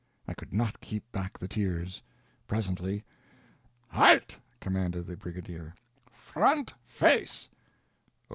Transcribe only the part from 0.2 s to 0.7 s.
I could